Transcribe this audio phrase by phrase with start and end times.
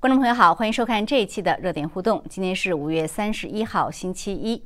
[0.00, 2.24] 观众朋友好，欢迎收看这一期的热点互动。
[2.26, 4.64] 今天是五月三十一号，星期一。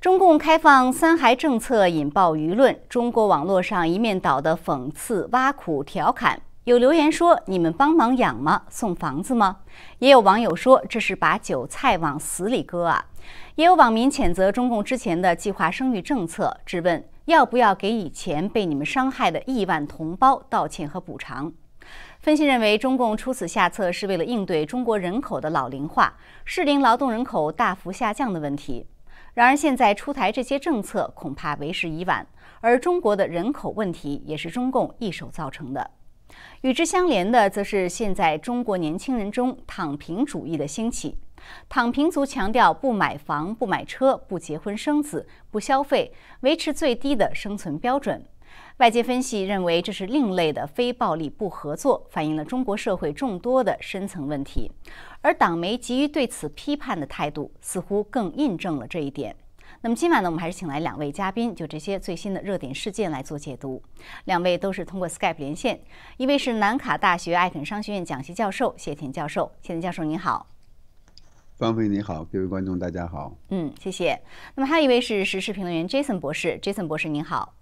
[0.00, 6.42] 中共开放三孩政策引爆舆论，中国网络上一面倒的讽刺、挖苦、调侃。
[6.64, 8.62] 有留言说：“你们帮忙养吗？
[8.68, 9.58] 送房子吗？”
[10.00, 13.06] 也有网友说：“这是把韭菜往死里割啊！”
[13.54, 21.52] 也有网民谴责中共之前的计划生育政策，质问要不要给以前被你们伤害的亿万同胞道歉和补偿。
[22.20, 26.12] 分析认为，中共出此下策是为了应对中国人口的老龄化、
[26.44, 28.86] 适龄劳动人口大幅下降的问题。
[29.32, 32.26] 然而，现在出台这些政策恐怕为时已晚，
[32.60, 35.90] 而中国的人口问题也是中共一手造成的。
[36.60, 41.16] 与之相连的，则是现在中国年轻人中躺平主义的兴起。
[41.70, 48.22] 躺平族强调不买房、不买车、不结婚生子、不消费，维持最低的生存标准。
[48.80, 54.72] 外界分析认为，这是另类的非暴力不合作，反映了中国社会众多的深层问题。
[55.20, 59.36] 而党媒急于对此批判的态度，似乎更印证了这一点。
[59.82, 63.82] 那么今晚呢，我们还是请来两位嘉宾，就这些最新的热点事件来做解读。
[64.24, 65.78] 两位都是通过 Skype 连线，
[66.16, 70.46] 一位是南卡大学艾肯商学院讲席教授谢田教授，谢田教授您好。
[71.58, 73.36] 方飞你好，各位观众大家好。
[73.50, 74.18] 嗯，谢谢。
[74.54, 77.56] 那么还有一位是时事评论员 Jason 博士，Jason 博士您好。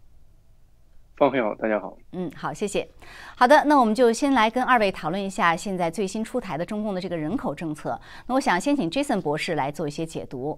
[1.19, 1.97] 方朋友，大家好。
[2.13, 2.89] 嗯，好，谢谢。
[3.37, 8.01] 好的，那我们就先来跟二位讨论一下现在最新出台的中共的这个人口政策。
[8.29, 10.57] 那我想先请 Jason 博士来做一些解读。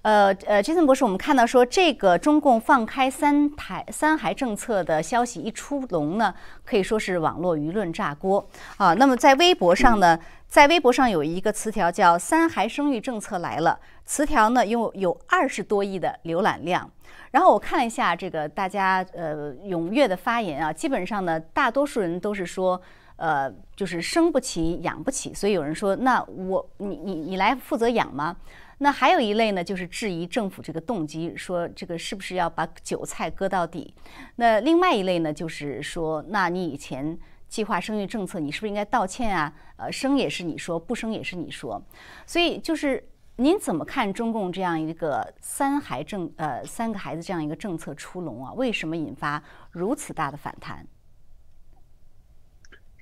[0.00, 6.34] 呃呃，Jason 博士，我们看到说这个中共放开三台三孩政策的消息一出笼呢，
[6.64, 8.94] 可以说是网络舆论炸锅啊。
[8.94, 10.18] 那么在微博上呢，
[10.50, 16.90] 在微博上有一个词条叫“三孩生育政策来了”，词条呢又有二十多亿的浏览量。
[17.30, 22.82] 然后我看了一下这个大家呃踊跃的发言啊，基本上呢，大多数人都是说，
[23.14, 28.36] 呃，就是生不起养不起，所以有人说，那我你你你来负责养吗？
[28.78, 33.94] 那还有一类呢，就是质疑政府这个动机，说这个是不是要把韭菜割到底？
[34.34, 37.16] 那另外一类呢，就是说，那你以前
[37.50, 39.52] 计划生育政策，你是不是应该道歉啊？
[39.76, 41.84] 呃，生也是你说，不生也是你说，
[42.24, 43.04] 所以就是。
[43.36, 48.52] 您怎么看中共这样一个三孩政呃三个孩子这样一个政策出笼啊？
[48.52, 50.86] 为什么引发如此大的反弹？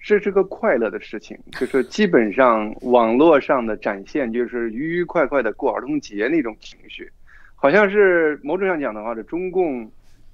[0.00, 7.10] 这是个快乐的事情，就是基本上网络上的展现就是愉愉快快的过儿童节那种情绪，
[7.56, 9.90] 好像是某种上讲的话，这中共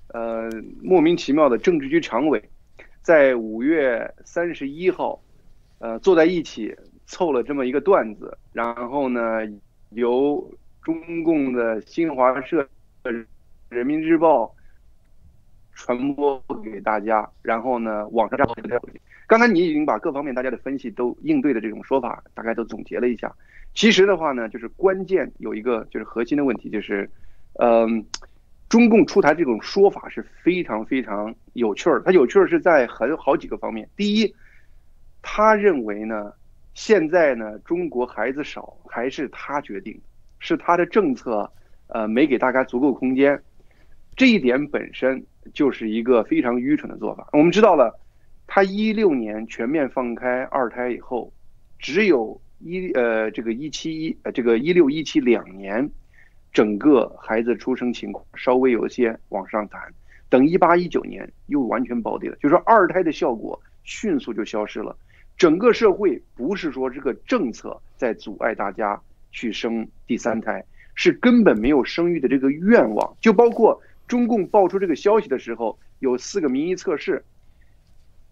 [0.09, 0.51] 呃
[0.83, 2.47] 莫名其妙的政治局常委
[3.05, 5.23] 在五月三十一号
[5.79, 6.75] 呃坐在一起
[7.07, 9.23] 凑了这么一个段子，然后呢。
[9.91, 12.69] 由中共的新华社、
[13.69, 14.53] 人民日报
[15.73, 18.37] 传播给大家，然后呢，网上
[19.29, 23.33] 刚才你已经把各方面大家的分析都应对的这种说法，大概都总结了一下。
[23.73, 27.09] 其实的话呢，就是关键有一个就是核心的问题，就是，
[27.61, 28.05] 嗯，
[28.75, 32.03] 中共出台这种说法是非常非常有趣儿。
[32.05, 33.89] 它有趣儿是在很好几个方面。
[33.95, 34.35] 第一，
[35.23, 36.33] 他认为呢。
[36.77, 39.97] 现在呢，中国孩子少还是他决定，
[40.41, 41.49] 是他的政策，
[41.87, 43.41] 呃，没给大家足够空间，
[44.17, 47.29] 这一点本身就是一个非常愚蠢的做法。
[47.33, 47.97] 我们知道了，
[48.49, 51.33] 他一六年全面放开二胎以后，
[51.79, 55.89] 只有一呃这个一七一呃这个一六一七两年，
[56.55, 59.93] 整个孩子出生情况稍微有些往上弹，
[60.29, 64.97] 等一八一九年又完全暴跌了，就说二胎的效果迅速就消失了。
[65.37, 68.99] 整个社会不是说这个政策在阻碍大家
[69.33, 73.17] 去生第三胎，是根本没有生育的这个愿望。
[73.21, 77.25] 就包括中共爆出这个消息的时候，有四个民意测试，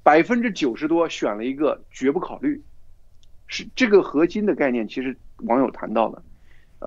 [0.05, 2.63] 百分之九十多选了一个绝不考虑。
[3.49, 6.23] 是这个核心的概念，其实网友谈到了，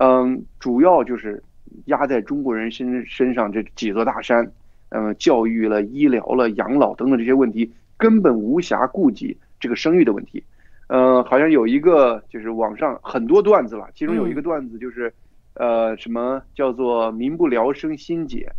[0.00, 1.42] 嗯，主要就是
[1.86, 4.50] 压在中国人身身上这几座大山，
[4.90, 9.36] 嗯，教育了、医疗了、养老等等这些问题，根本无暇顾及。
[9.58, 10.44] 这个生育的问题，
[10.88, 15.10] 嗯，好像有一个就是网上很多段子了，其中有一个段子就是，
[15.54, 18.52] 呃，什么叫做“民不聊生”心解？“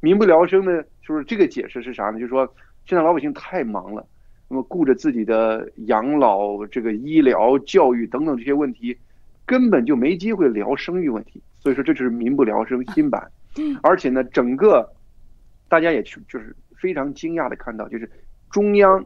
[0.00, 2.18] 民不聊生”呢，就是这个解释是啥呢？
[2.18, 2.50] 就是说
[2.86, 4.06] 现在老百姓太忙了，
[4.48, 8.96] 那么顾着自己的养老、这个医疗、教育等等这些问题，
[9.48, 11.42] 根本就没机会聊生育问题。
[11.58, 13.26] 所以说，这就是“民不聊生”新版。
[13.82, 14.88] 而且呢，整个
[15.68, 18.08] 大家也去就是非常惊讶的看到，就是
[18.50, 19.04] 中央。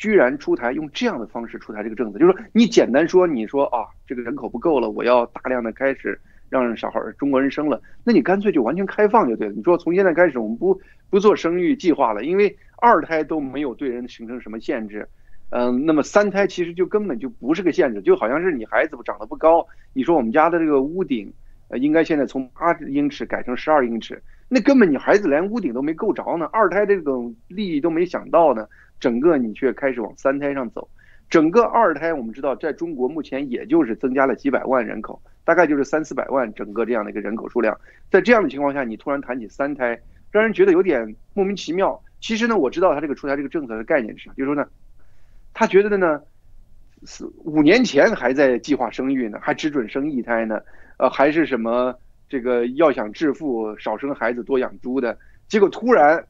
[0.00, 6.16] 居然出台用这样的方式出台这个政策，就是说你简单说，你说啊，这个人口不够了，我要大量的开始
[6.48, 9.54] 让小孩中国人生了，那你干脆就完全开放就对了。
[9.54, 10.80] 你说从现在开始我们不
[11.10, 15.08] 不做生育计划了，因为二胎都没有对人形成什么限制，
[15.50, 21.32] 嗯，那么三胎其实就根本就不是个限制，就好像是你孩子长得不高，你说我们家的这个屋顶，
[21.68, 28.68] 呃，应该现在从八英尺改成十二英尺，那根本你孩子连屋顶都没够着呢，二胎这种利益都没想到呢，
[29.00, 30.86] 整个你却开始往三胎上走，
[31.30, 37.74] 整个二胎我们知道在中国目前也就是增加了几百万人口，大概就是三四百万整个这样的一个人口数量，
[38.10, 39.98] 在这样的情况下，你突然谈起三胎，
[40.30, 41.98] 让人觉得有点莫名其妙。
[42.20, 44.68] 其实呢，我知道他这个出台这个政策的概念是啥，就是说呢。
[45.58, 46.20] 他觉得的呢，
[47.04, 50.60] 是五年前还在计划生育呢，还只准生一胎呢，
[50.98, 51.92] 呃，还是什么
[52.28, 55.18] 这个要想致富少生孩子多养猪的，
[55.48, 56.24] 结果突然，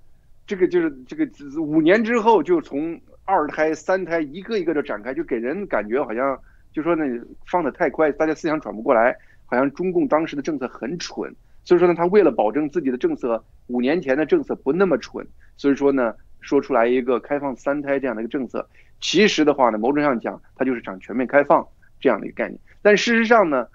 [0.47, 1.29] 这个就是这个
[1.61, 6.41] 五年之后就从二胎三胎一个一个的展开，就给人感觉好像
[6.73, 7.05] 就说呢
[7.51, 9.15] 放的太快，大家思想转不过来，
[9.45, 11.31] 好像中共当时的政策很蠢，
[11.65, 15.27] 所以说呢，他为了保证自己的政策五年前的政策不那么蠢，
[15.59, 16.15] 所以说呢。
[16.41, 18.65] 说出来一个开放三胎这样的一个政策，
[19.01, 21.67] 其实的话呢，某种上讲，它就是讲全面开放
[22.01, 22.59] 这样的一个概念。
[22.83, 23.67] 但事实上呢，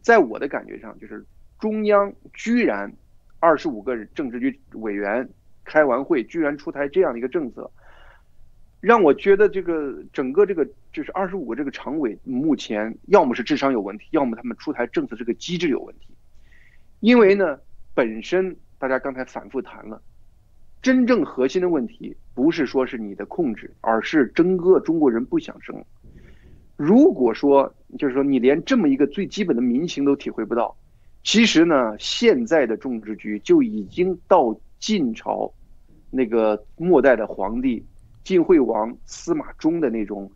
[0.00, 1.24] 在我的感觉上，就是
[1.58, 2.92] 中央居然
[3.38, 5.28] 二十五个政治局委员
[5.64, 7.70] 开完会，居然出台这样的一个政策，
[8.80, 16.08] 让我觉得这个整个这个就是二十五个这个常委目前要么是智商有问题，要么他们出台政策这个机制有问题。
[17.00, 17.58] 因为呢，
[17.94, 20.02] 本身大家刚才反复谈了。
[20.82, 25.72] 真正核心的问题不是说是你的控制，而是整个中国人不想生。
[26.76, 30.76] 如果说就是说你连这么一个最基本的民情都体会不到，
[31.22, 35.52] 其实呢，现在的种植局就已经到晋朝
[36.10, 37.86] 那个末代的皇帝
[38.24, 40.28] 晋惠王司马衷的那种，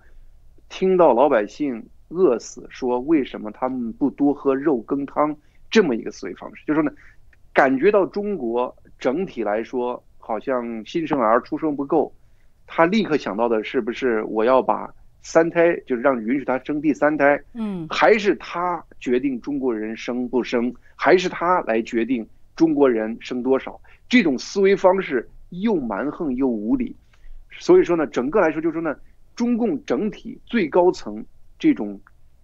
[0.69, 5.37] 听到老百姓饿死，说为什么他们不多喝肉羹汤
[5.69, 6.93] 这么一个思维方式，就说呢，
[7.53, 10.01] 感觉到中国整体来说。
[10.27, 12.13] 好像新生儿出生不够，
[12.67, 14.93] 他立刻想到的是不是我要把
[15.23, 23.81] 三胎，就是让允许他生第三胎，嗯，还是他决定中国人生不生，还是他来决定中国人生多少？
[24.09, 26.97] 这种思维方式又蛮横又无理，
[27.61, 28.97] 所以说呢，整个来说就是说呢，
[29.37, 31.25] 中共整体最高层
[31.57, 32.01] 这种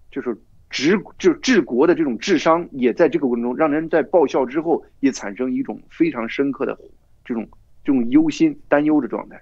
[0.09, 0.39] 就是
[0.71, 6.79] 治就治国的这种智商，也在这个过程中让人在报效之后也产生一种非常深刻的
[7.25, 7.45] 这种。
[7.85, 9.41] 这种忧心、担忧的状态，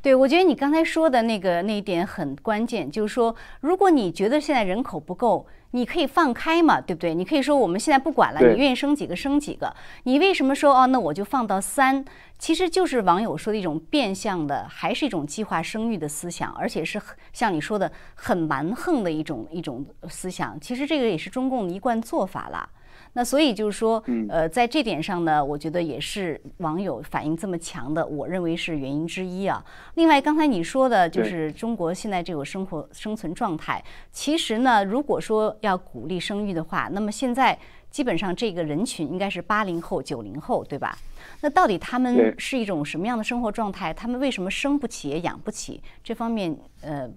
[0.00, 7.14] 对我觉得你刚才说的那个那一点很关键，就是说，如果你觉得现在人口不够，你可以放开嘛，对不对？
[7.14, 9.74] 你可以说我们现在不管了，你愿意生几个生几个。
[10.02, 10.86] 你为什么说哦？
[10.86, 12.04] 那我就放到三？
[12.38, 17.00] 其实就是网友说的一种变相的，还是一种计划生育的思想，而且是
[17.32, 20.60] 像你说的很蛮横的一种一种思想。
[20.60, 22.68] 其实这个也是中共的一贯做法了。
[23.14, 29.62] 那所以就是说，呃，在这点上呢，我觉得也是网友反应这么强的，我认为是原因之一啊。
[29.96, 37.58] 另外，刚才你说的就是中国现在这个生活生存状态，其实呢，如果说要鼓励生育的话，那么现在
[37.90, 40.96] 基本上这个人群应该是八零后、九零后，对吧？
[41.42, 43.92] 那到底他们是一种什么样的生活状态？
[43.92, 45.82] 他们为什么生不起、也养不起？
[46.02, 47.10] 这方面，呃，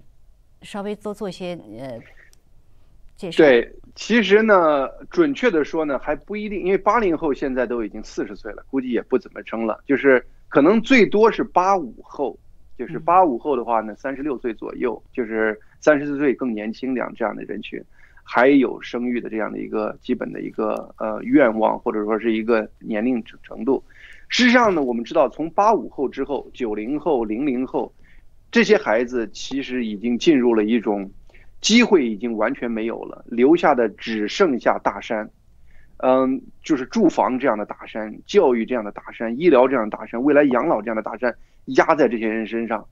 [0.60, 1.98] 稍微多做一些呃。
[3.34, 12.38] 对，其实呢，准确的说呢，还不一定，因为八零后现在都已经四十岁了，估计也不怎么生了，就是可能最多是八五后，
[12.78, 17.82] 就是八五后的话呢，三十六岁左右，就是三十四岁更年轻两这样的人群，
[18.22, 23.82] 还有生育的这样的一个基本的一个呃愿望，或者说是一个年龄程度。
[24.28, 27.90] 事实上呢，我们知道从八五后之后，九零后、零零后，
[28.50, 31.10] 这些孩子其实已经进入了一种。
[31.60, 35.28] 机会已经完全没有了，留下的只剩下大山，
[35.98, 41.34] 嗯，就是住房这样的大山，教育这样的大山，医疗这样的大山，未来养老这样的大山
[41.66, 42.86] 压在这些人身上，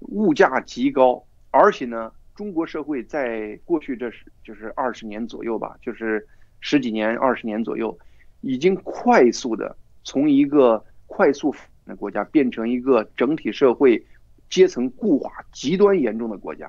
[0.00, 6.26] 物价极高，而且呢，中国社会在过去这是就是二十年左右吧，就是
[6.60, 7.96] 十几年、二十年左右，
[8.40, 11.54] 已经快速的从一个快速
[11.86, 14.04] 的国家变成一个整体社会
[14.50, 16.68] 阶层固化极端严重的国家。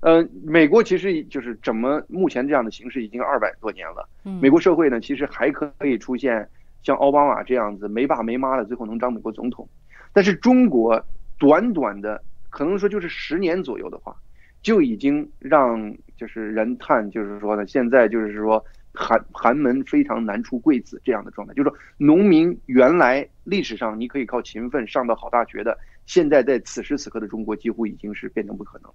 [0.00, 4.08] 呃，美国其实就是怎么目前这样的形势已经二百多年了。
[4.40, 6.48] 美国社会呢，其实还可以出现
[6.82, 9.68] 像奥巴马这样子没爸没妈的，最后能当美国总统。
[10.12, 11.04] 但是中国
[11.38, 14.16] 短短的可能说就是十年左右的话，
[14.62, 18.64] 就已经让就是人叹，就是说呢，现在就是说
[18.94, 21.52] 寒寒门非常难出贵子这样的状态。
[21.52, 25.76] 就是说，农民原来历史上你可以靠勤奋上到好大学的，
[26.06, 28.90] 现在在此时此刻的中国几乎已经是变成不可能。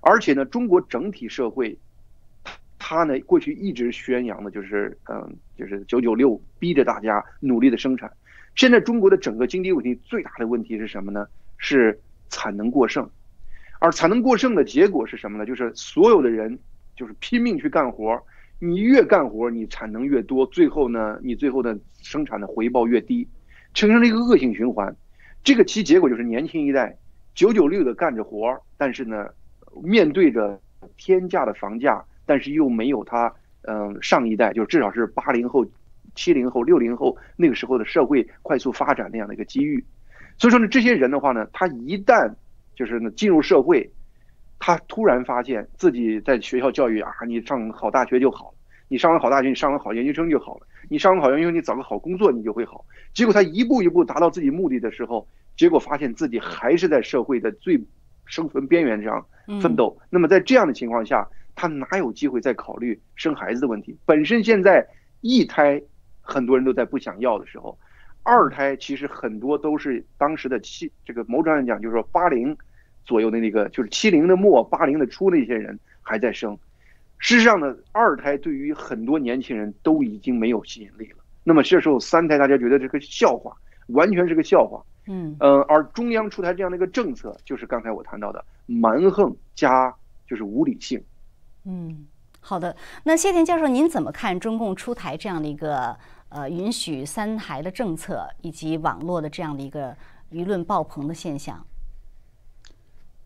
[0.00, 1.76] 而且呢，中国整体社会，
[2.78, 8.10] 他呢过去一直宣扬的就是，嗯，就是九九六，逼着大家努力的生产。
[8.54, 11.26] 现在中国的整个经济问题最大的问题是什么呢？
[11.58, 13.08] 是产能过剩。
[13.80, 15.46] 而产能过剩的结果是什么呢？
[15.46, 16.58] 就是所有的人
[16.96, 18.20] 就是拼命去干活，
[18.58, 23.28] 你越干活，你产能越多，最后呢，你最后的生产的回报越低，
[23.74, 24.96] 形成了一个恶性循环。
[25.44, 26.98] 这个其结果就是年轻一代
[27.36, 29.28] 九九六的干着活，但是呢，
[29.82, 30.60] 面对着
[30.96, 33.32] 天价的房价，但是又没有他
[33.62, 35.66] 嗯上一代，就至少是八零后、
[36.14, 39.84] 七零后、六零后那个时候的社会快速发展那样的一个机遇。
[40.38, 42.32] 所以说呢，这些人的话呢，他一旦
[42.74, 43.90] 就是呢进入社会，
[44.58, 48.54] 他突然发现自己在学校教育啊，你上好大学就好了，
[48.88, 52.84] 你上完好大学，你上完好研究生就好了，你上完好研究生，你找个好工作，你就会好。
[53.14, 57.76] 结果他一步一步达到自己目的的时候，结果发现自己还是在社会的最
[58.28, 59.26] 生存边缘上
[59.60, 59.98] 奋斗。
[60.08, 63.98] 那么在这样的情况下，他哪有机会再考虑生孩子的问题？
[64.06, 64.86] 本身现在
[65.22, 65.82] 一胎
[66.20, 67.76] 很多人都在不想要的时候。
[68.24, 72.54] 二胎其实很多都是当时的七，这个某种上讲就是说八零
[73.06, 76.58] 左右的那个，就是七零的末八零的初那些人还在生。
[77.16, 81.18] 事实上呢，二胎对于很多年轻人都已经没有吸引力了。
[81.42, 83.56] 那么这时候三胎大家觉得这个笑话，
[83.86, 84.84] 完全是个笑话。
[85.08, 89.92] 嗯呃，而中央出台这样的一个政策，就是刚才我谈到的蛮横加
[90.28, 91.02] 就是无理性。
[91.64, 92.06] 嗯，
[92.38, 92.76] 好的。
[93.02, 95.96] 那谢田教授，您怎么看中共出台这样的一个？
[96.30, 99.96] 呃，允许三孩的政策以及网络的这样的一个
[100.30, 101.64] 舆论爆棚的现象。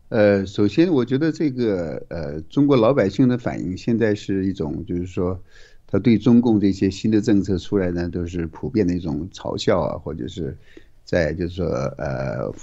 [0.07, 5.37] 呃，首先我觉得这个呃，中国老百姓的反应现在是一种，就是说，
[5.85, 10.57] 他对中共这些新的政策出来呢，都是普遍的一种嘲笑啊，或者是
[11.03, 11.65] 在就是说
[11.97, 12.53] 呃，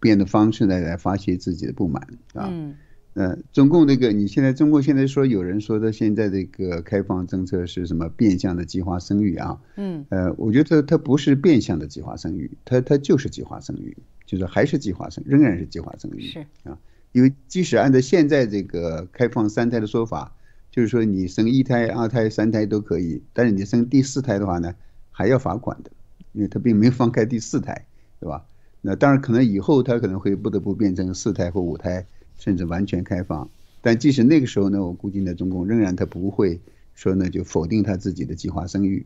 [0.00, 2.02] 变的方式呢来发泄自己的不满
[2.34, 2.48] 啊。
[2.50, 2.74] 嗯。
[3.14, 9.58] 呃，中共那个，你现在中国现在说有人说的现在这个开放政策是什么变相的计划生育啊？
[9.74, 16.20] 嗯，呃，我觉得它不是变相的计划生育，它它就是计划生育，就是还是计划生，仍然是计划生育。
[16.20, 16.78] 是啊，
[17.10, 20.36] 因为即使按照现在这个开放三胎的说法，
[20.70, 24.72] 就是说你生一胎、二胎、三胎都可以，但是你生第四胎的话呢，
[25.10, 25.90] 还要罚款的，
[26.38, 27.86] 因为他并没有放开第四胎，
[28.20, 28.46] 对吧？
[28.80, 32.06] 那当然可能以后他可能会不得不变成四胎或五胎。
[32.40, 33.50] 甚至完全开放，
[33.82, 36.60] 但即使那个时候呢，我估计呢，中共仍然他不会
[36.94, 39.04] 说呢就否定他自己的计划生育。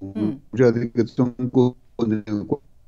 [0.00, 2.24] 嗯，知道这个中国的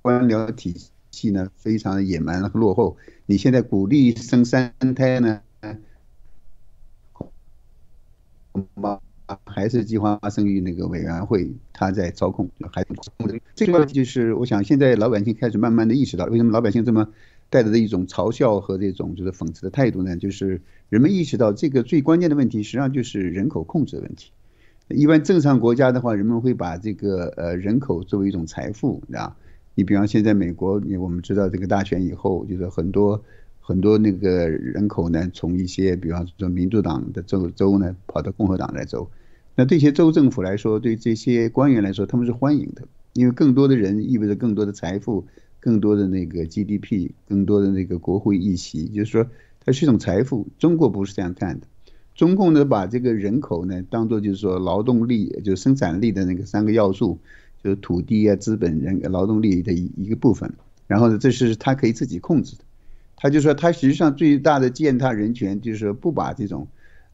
[0.00, 0.74] 官僚体
[1.10, 2.96] 系呢非常的野蛮和落后。
[3.26, 5.42] 你现在鼓励生三胎呢，
[9.46, 12.84] 还是计划生育那个委员会他在操控，还
[13.54, 17.08] 这个就是我想现在老百姓开始慢慢的意识到，为什么老百姓这么。
[17.50, 24.32] 带着的一种嘲笑和这种就是讽刺的态度呢，就是人们意识到这个最关键的问题，实际上就是人口控制的问题。
[24.88, 29.36] 一般正常国家的话，人们会把这个呃人口作为一种财富，啊。
[29.76, 33.22] 你比方现在美国，我们知道这个大选以后，就是很多
[33.66, 39.08] 很多那个人口呢，从一些比方说民主党的州州呢，跑到共和党来州。
[39.56, 45.26] 那这些州政府来说，对这些官员来说，他们是欢迎的，因为更多的人意味着更多的财富。
[45.60, 49.26] 更多的那个 GDP，更多的那个国会议席，就是说
[49.64, 50.46] 它是一种财富。
[50.58, 51.66] 中国不是这样看的，
[52.14, 57.18] 中共呢把这个人口呢当做就是说劳动力，就生产力的那个三个要素，
[57.62, 60.52] 就是土地啊、资本、人、劳动力的一一个部分。
[60.86, 62.64] 然后呢，这是他可以自己控制的。
[63.24, 66.68] 他就说他实际上最大的践踏人权，就是说不把这种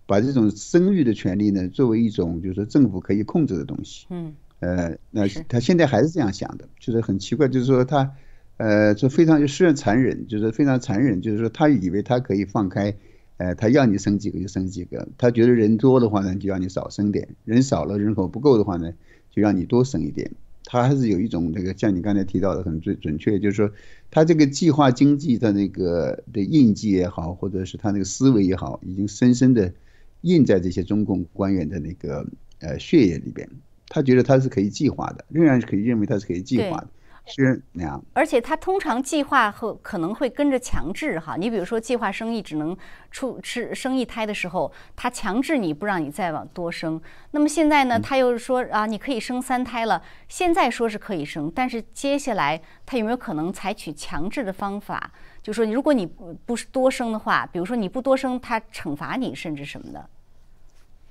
[0.07, 4.09] 把这种生育的权利呢作为一种就是说政府可以控制的东西。
[4.11, 4.35] 嗯。
[4.59, 8.11] 呃，那他现在还是这样想的，就是很奇怪，就是说他。
[8.57, 12.95] 呃，就非常就是残忍，就是非常残忍，就是说他以为他可以放开，
[13.39, 18.93] 呃，他要你生几个就生几个，他觉得人多的话呢，就让你少生点，人少了人口不够的话呢，
[19.31, 20.33] 就让你多生一点。
[20.65, 23.71] 他还是有一种那个像你刚才提到的很准准确，就是说
[24.11, 29.73] 他这个计划经济的那个的印记也好，或者是他那个思维也好，已经深深的
[30.21, 32.27] 印在这些中共官员的那个
[32.61, 33.49] 呃血液里边。
[33.89, 36.89] 他觉得他是可以计划的，仍然是可以认为他是可以计划的。
[37.27, 41.37] 是那样，而且他通常计划和可能会跟着强制哈。
[41.37, 42.77] 你比如说计划生育只能
[43.11, 47.01] 出吃生一胎的时候，他强制你不让你再往多生。
[47.31, 50.03] 那么现在呢，他又说啊，你可以生三胎了。
[50.29, 55.13] 现在说是可以生，但是接下来他有没有可能采取强制的方法？
[55.43, 60.11] 就说如果你不是多生的话，比如说你不多生，他惩罚你甚至什么的。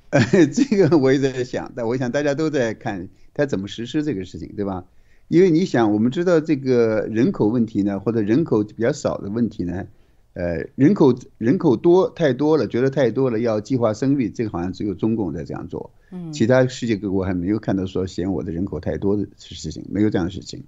[0.10, 4.84] 呃， 这个我也在想，但我想大家都在看他怎么实施这个事情，对吧？
[5.30, 9.86] 因为你想，我们知道这个人口问题呢，或者人口比较少的问题呢，
[10.34, 20.64] 呃，人口人口多太多了，觉得太多了，要计划生育，这个好像只有中共在这样做，嗯，其他世界各国还没有看到说嫌我的人口太多的事情，没有这样的事情。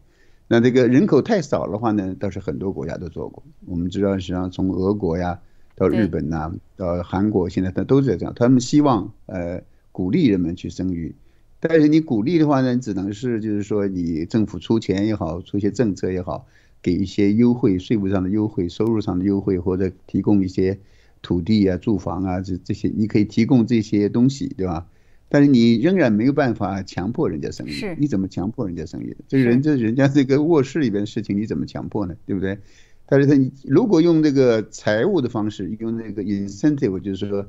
[0.48, 3.42] 那这个人口太少的话呢，倒是很多国家都做过。
[3.66, 5.40] 我们知道，实际上从俄国呀
[5.76, 8.34] 到日本呐，到韩国，现在它都在这样。
[8.36, 11.16] 他们希望呃鼓励人们去生育，
[11.62, 16.48] 但是你鼓励的话呢，只能是就是说你政府出钱也好，出一些政策也好，
[16.82, 20.80] 给一些优惠，税务上的优惠，收入上的优惠，或者提供一些
[21.22, 24.88] 土地啊、住房啊这这些，你可以提供这些东西，对吧？
[25.30, 29.16] 但是你仍然没有办法强迫人家生育，你怎么强迫人家生育？
[29.28, 32.16] 这个人这人家这个卧室里边的事情，你怎么强迫呢？
[32.26, 32.58] 对不对？
[33.06, 37.46] 但是他如果用这个财务的方式，用那个 incentive，就是说，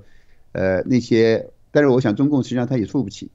[0.53, 3.31] 呃，那些，但是我想中共实际上他也付不起。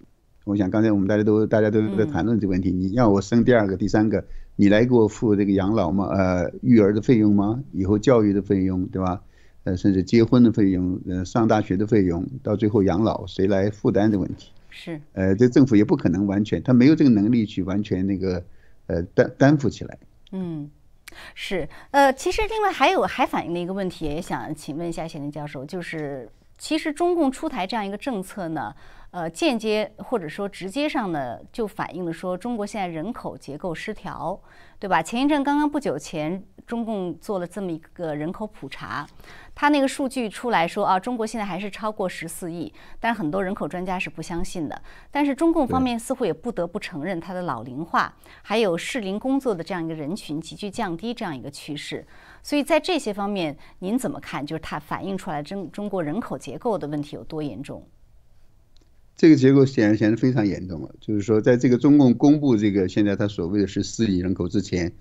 [0.47, 4.23] 我想刚才我们大家都大家都在谈论这个问题，你要我生第二个、第三个，
[4.55, 6.05] 你来给我付这个养老吗？
[6.05, 7.61] 呃，育儿的费用吗？
[7.73, 9.21] 以后教育的费用，对吧？
[9.65, 14.51] 呃，甚至结婚的费用，呃，上大学的费用，到最后养老谁来负担的问题？
[14.69, 18.41] 是，呃，这政府也不可能完全，他没有这个能力去完全那个，
[18.85, 19.97] 呃，担担负起来。
[20.31, 20.71] 嗯，
[21.35, 28.73] 是，呃，其实另外还有还反映了一个问题，也想请问一下谢林教授，就是其实中共出台这样一个政策呢。
[29.11, 34.39] 呃，间接或者说直接上呢，就反映了说中国现在人口结构失调，
[34.79, 35.01] 对吧？
[35.01, 39.07] 前一阵刚刚不久前，中共做了这么一个人口普查，
[39.55, 44.79] 他那个数据出来说啊，中国现在还是超过十四亿，但是很多人口专家是不相信的。
[45.09, 52.05] 但是中共方面似乎也不得不承认，它的老龄化还有适龄工作的这样一个人群急剧降低这样一个趋势。
[52.43, 54.45] 所以在这些方面，您怎么看？
[54.45, 57.87] 就是它反映出来中中国人口结构的问题有多严重？
[59.17, 60.95] 这个结构显然显得非常严重了。
[61.01, 64.93] 就是说，在这个中共公布这个现在他所谓的是四亿人口之前，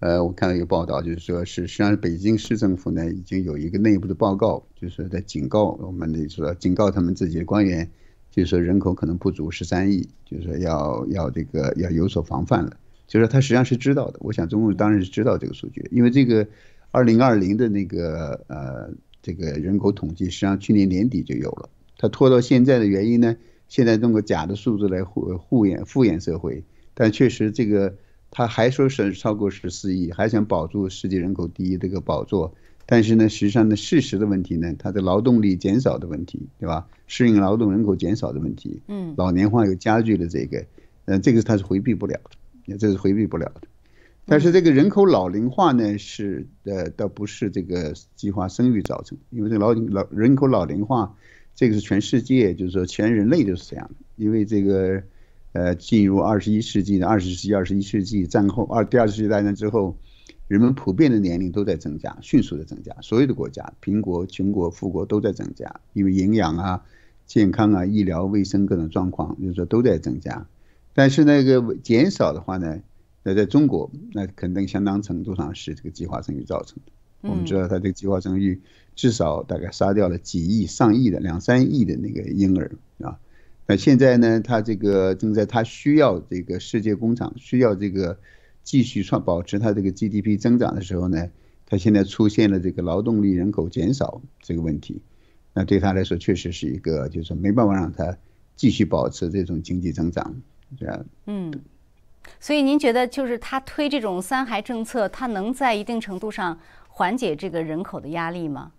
[0.00, 7.88] 呃，我看到一个报道，就是说是实际上北京市政府呢已经有一个内部的报告，就是在警告我们的说警告他们自己的官员，
[8.32, 12.76] 就是说人口可能不足十三亿，就是说要要这个要有所防范了。
[13.06, 14.18] 就是说他实际上是知道的。
[14.20, 16.44] 我想中共当然是知道这个数据，因为这个
[16.90, 18.90] 二零二零的那个呃
[19.22, 23.36] 这个人口统计，实际上去年年底就有了，他拖到现在的原因呢？
[23.70, 27.94] 现在弄个假的数字来护护眼敷衍社会，但确实这个
[28.28, 32.52] 他还说是超过十四亿，还想保住世界人口第一这个宝座，
[32.84, 36.88] 但是呢，实际上呢，事实的问题呢，它的劳动力减少的问题，对吧？
[37.06, 40.66] 适应劳动人口减少的问题，嗯，老年化又加剧了这个，
[41.04, 42.20] 嗯，这个他是回避不了
[42.66, 43.68] 的，这是回避不了的。
[44.26, 51.14] 但是这个人口老龄化呢，是呃，倒不是这个计划生育造成，因为这个老老人口老龄化。
[51.54, 53.94] 这个是全世界，就是说全人类就是这样的。
[54.16, 55.02] 因为这个，
[55.52, 59.96] 呃，进入二十一世纪的二十世纪、二十一世纪战后二第二次世界大战之后，
[60.46, 62.96] 人们普遍的年龄都在增加，迅速的增加。
[63.02, 66.84] 所有的国家，贫国、穷国、富国都在增加，因为营养啊、
[67.26, 70.46] 健康啊、医疗卫生各种状况，就是说都在增加。
[70.92, 72.80] 但是那个减少的话呢，
[73.22, 76.92] 那在中国，那肯定相当程度上是这个计划生育造成的。
[77.22, 78.60] 我们知道，他这个计划生育
[78.96, 83.18] 至少大概杀掉了几亿、上亿的、两三亿的那个婴儿啊。
[83.66, 88.18] 那现在呢，他这个正在他需要这个世界工厂需要这个
[88.64, 91.30] 继续创保持他这个 GDP 增长的时候呢，
[91.66, 95.00] 他现在出现了这个劳动力人口减少这个问题。
[95.52, 98.16] 那对他来说，确实是一个就是没办法让他
[98.56, 100.34] 继续保持这种经济增长，
[100.78, 101.04] 这样。
[101.26, 101.52] 嗯。
[102.38, 106.58] 所以您觉得，就是他推这种三孩政策，他能在一定程度上？
[107.00, 108.72] 缓解这个人口的压力吗？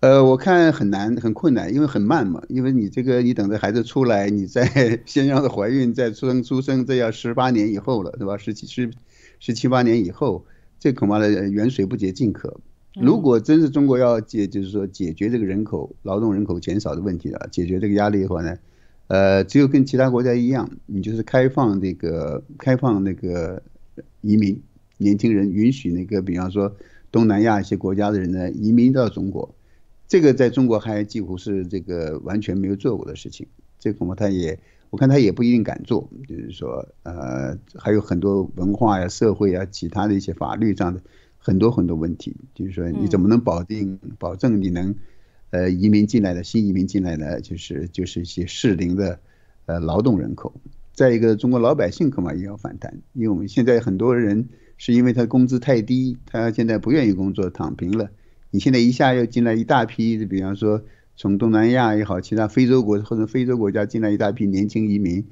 [0.00, 2.42] 呃，我看很难，很困难，因为很慢嘛。
[2.48, 8.36] 因为你这个，你等着孩子出来，你再 先让他怀孕，再出生出生，这要十八年以后了，对吧？
[8.36, 8.90] 十七十
[9.38, 10.44] 十七八年以后，
[10.80, 12.58] 这恐怕的远水不解近渴。
[13.00, 18.56] 如果真是中国要解，就是说解决这个人口劳动人口减少的问题啊，解决这个压力的话呢，
[19.06, 23.62] 呃，只有跟其他国家一样，你就是开放这个开放那个
[24.20, 24.60] 移民。
[24.98, 26.76] 年轻人允许那个，比方说
[27.10, 29.54] 东南亚一些国家的人呢移民到中国，
[30.06, 33.46] 这个在中国还几乎是这个完全没有做过的事情。
[33.78, 34.58] 这恐怕他也，
[34.90, 36.10] 我看他也不一定敢做。
[36.28, 41.00] 就是说，呃，还有很多文化呀、社会啊、其他的一些法律上的
[41.38, 42.34] 很多很多问题。
[42.54, 44.94] 就是说，你怎么能保定保证你能，
[45.50, 49.20] 呃，移民进来的新移民进来的就是就是一些适龄的，
[49.66, 50.52] 呃，劳动人口。
[50.92, 54.48] 再一个，中国老百姓恐怕也要反弹，因为我们现在很多人。
[54.78, 58.08] 是因为他工资太低，他现在不愿意工作，躺平了。
[58.50, 60.82] 你现在一下又进来一大批，比方说
[61.16, 65.26] 从东南亚也好，其他非洲国或者非洲国家进来一大批年轻移民，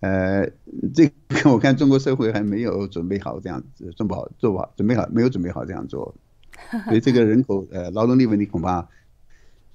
[0.00, 0.50] 呃，
[0.92, 6.14] 这个我看中国社会还没有准备好这样子，做不好，做不好，准备好没有准备好这样做，
[6.86, 8.88] 所以这个人口呃劳动力问题恐怕，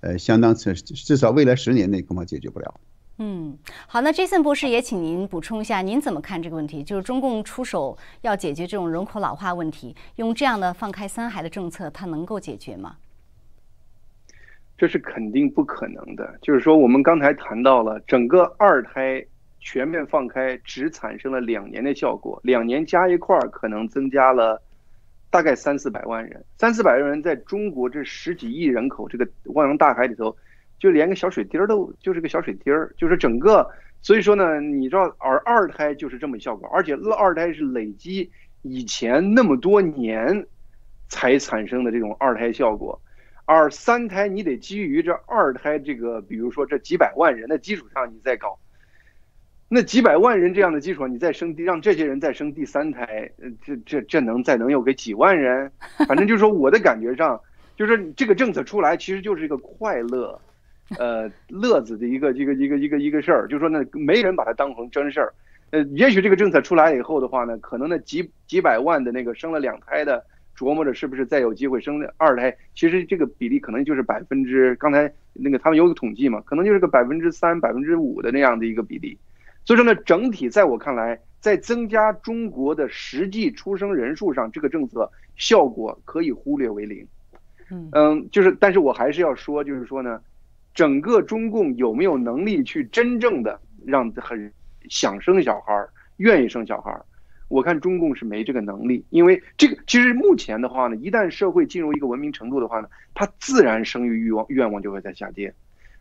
[0.01, 2.79] 呃相当至至少未来十年内恐怕解决不了。
[3.25, 3.57] 嗯，
[3.87, 6.83] 好，那 Jason 博士也请您补充一下，您怎么看这个问题？
[6.83, 12.97] 就是中共出手要解决这种人口老化问题，用这样的放开三孩的政策，它能够解决吗？
[14.77, 16.37] 这是肯定不可能的。
[16.41, 19.25] 就是说，我们刚才谈到了整个二胎
[19.61, 24.61] 全面放开，只产生了两年的效果，两年加一块儿可能增加了
[25.29, 30.35] 大概三四百万人，三四百万人在中国这十几亿人口这个汪洋大海里头。
[30.83, 33.65] 就连个小水滴儿都就是个小水滴儿，就是整个，
[34.01, 38.29] 所以说呢，你知道，而二胎就是这么效果，而且二胎是累积
[38.63, 40.45] 以前那么多年
[41.07, 43.01] 才产生的这种二胎效果，
[43.45, 48.59] 而三胎你得基于这二胎这个，比如说这几百万人的基础上你再搞，
[49.69, 53.31] 那几百万人这样的基础上你再生第让这些人再生第三胎，
[53.65, 55.71] 这这这能再能有个几万人？
[56.09, 57.39] 反正就是说我的感觉上，
[57.77, 60.37] 就是这个政策出来其实就是一个快乐。
[60.99, 65.33] 呃，乐子的一个一个一个一个一个事儿，就是说呢，没人把它当成真事儿。
[65.71, 70.23] 呃，也许这个政策出来以后的话呢，可能那几几百万的那个生了两胎的，
[70.55, 79.17] 琢磨着是不是再有机会生二胎，其实这个比例可能就是百分之，刚才那个他们有个统计嘛，可能就是个百分之三、百分之五的那样的一个比例。
[79.65, 87.07] 所以说呢，整体在我看来，在增加中国的实际出生人数上，这个政策效果可以忽略为零。
[87.93, 90.21] 嗯，就是，但是我还是要说，就是说呢。
[90.73, 94.51] 整个中共有没有能力去真正的让很
[94.89, 97.05] 想生小孩儿、愿意生小孩儿？
[97.49, 105.53] 我看中共是没这个能力，因为这个其实目前的话呢，一旦社会进入一个文明程度的话呢，它自然生育欲望愿望就会在下跌。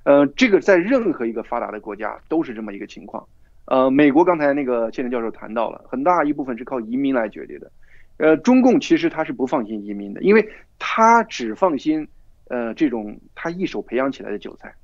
[0.05, 3.27] 呃，这个在任何一个发达的国家都是这么一个情况。
[3.67, 7.71] 呃，美国刚才那个谢林教授谈到了，很大一部分是靠移民来决定的。
[8.17, 12.09] 呃，中共其实他是不放心移民的，因为他只放心。
[12.49, 14.75] 呃，这种他一手培养起来的韭菜，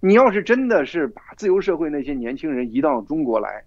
[0.00, 3.62] 你要是真的是把自由社会那些年轻人移到中国来，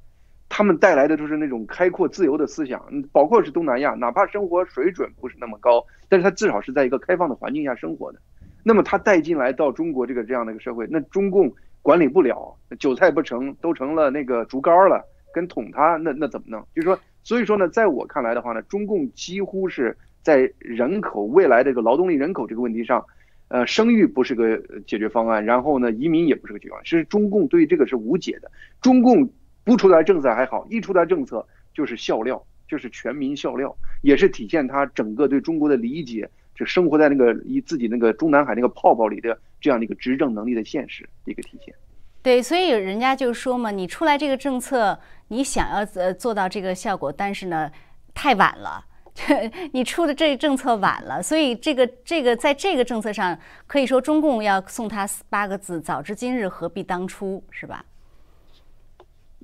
[0.50, 8.20] 他们带来的就是那种开阔自由的思想，包括是东南亚，哪怕生活水准不是那么高，但是他至少是在一个开放的环境下生活的。
[8.64, 15.02] 那么他带进来到中国这个这样的一个社会，那中共管理不了，韭菜不成，都成了那个竹竿了，
[15.34, 16.62] 跟捅他，那那怎么弄？
[16.76, 23.06] 就是说，所以说呢，在我看来的话呢，中共几乎是在人口未来这个劳动力人口这个问题上。
[23.50, 26.86] 呃，生育不是个解决方案，然后呢，移民也不是个解决方案。
[26.86, 28.52] 是中共对这个是无解的。
[28.82, 29.30] 中共
[29.64, 41.74] 不出来政策还好，一出来政策就是笑料，就是全民笑料，也是体现他整个对中国的理解，就生活在那个以自己那个中南海那个泡泡里的这样的一个执政能力的现实一个体现。
[42.22, 47.72] 对，所以人家就说嘛，你出来这个政策，你想要呃做到这个效果，但是呢，
[48.14, 48.84] 太晚了。
[49.74, 57.84] 你出的这政策晚了，所以这个这个在这个政策上，可以说中共要送他八个字：早知今日，何必当初，是吧？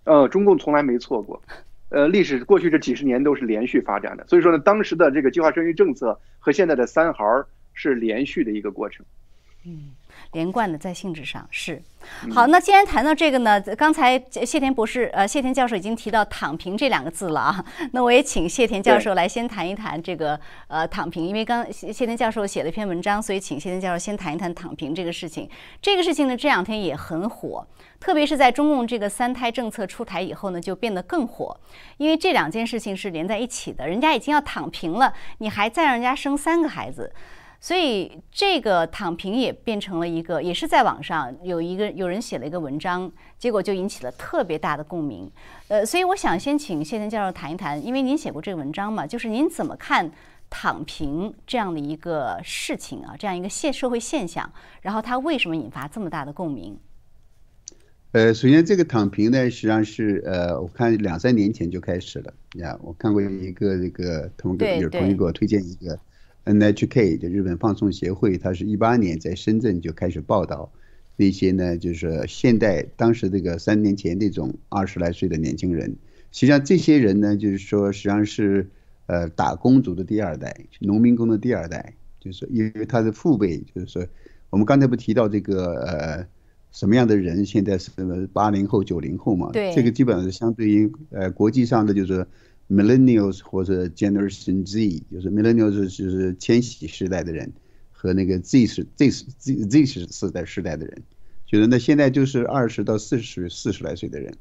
[0.05, 1.41] 呃，中共从来没错过，
[1.89, 7.23] 呃，历史过去这几十年都是连续发展的，所以说呢，当时的这个计划生育政策和现在的三孩
[7.73, 9.05] 是连续的一个过程。
[9.65, 9.91] 嗯。
[10.33, 11.81] 连贯的在性质上是
[12.31, 12.47] 好。
[12.47, 17.65] 那既然谈到这个呢，刚才谢田博士呃谢田教授已经提到“躺平”这两个字了啊。
[17.93, 25.49] 那我也请谢田教授来先谈一谈这个呃“躺平”，因为刚谢田教授写了一篇文章，所以请谢田教授先谈一谈“躺平”这个事情。
[25.81, 27.65] 这个事情呢这两天也很火，
[27.99, 31.57] 特别是在中共这个三胎政策出台以后呢，就变得更火，
[31.97, 33.87] 因为这两件事情是连在一起的。
[33.87, 37.13] 人家已经要躺平了，你还再让人家生三个孩子。
[37.63, 45.31] 所以这个躺平也变成了一个，也是在网上有一个有人写了一个文章，结果就引起了特别大的共鸣。
[45.69, 50.11] 呃，所以我想先请谢天教授谈一谈，因为您写过这个文章嘛，就是您怎么看
[50.49, 56.77] 躺平这样的一个事情啊，这样一个现社会现象，然后它为什么引发这么大的共鸣？
[58.11, 65.97] 呃，首先这个躺平呢，实际上是呃，我看两三年前就开始了呀，我看过一个这个同个有同学给我推荐一个。
[66.45, 70.71] NHK 就日本放送协会，它是一八年在深圳就开始报道
[71.15, 75.95] 那些呢，就是现代当时这个三年前那种二十来岁的年轻人，
[76.31, 78.67] 实际上这些人呢，就是说实际上是
[79.05, 84.05] 呃打工族的第二代，农民工的第二代，就是因为他的父辈，就是说
[84.49, 86.27] 我们刚才不提到这个呃
[86.71, 87.91] 什么样的人现在是
[88.33, 89.49] 八零后九零后嘛？
[89.53, 92.27] 对，这个基本上是相对于呃国际上的就是。
[92.69, 97.51] Millennials 或者 Generation Z，就是 Millennials 就是千禧时代的人，
[97.91, 101.03] 和那个 Z 是 Z 是 Z Z 是四代时代的人，
[101.45, 104.33] 就是那现在就是二十到四十四十来岁的人，